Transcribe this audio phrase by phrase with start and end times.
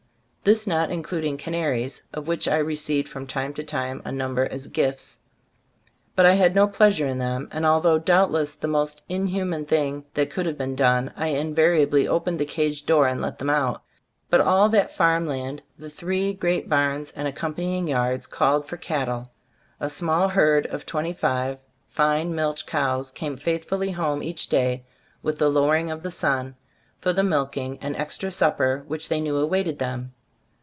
[0.43, 4.43] This not including canaries, of which I re ceived from time to time a number
[4.47, 5.19] as gifts;
[6.15, 10.03] but I had no pleasure in them, and although doubtless the most in human thing
[10.15, 13.83] that could have been done, I invariably opened the cage door and let them out.
[14.31, 18.55] But all that farm land, the three great barns and accompanying yards, Gbe Store of
[18.63, 19.31] As Cbftoboofc 71 called for cattle.
[19.79, 24.85] A small herd of twenty five fine milch cows came faithfully home each day
[25.21, 26.55] with the lowering of the sun,
[26.99, 30.13] for the milking and extra supper which they knew awaited them.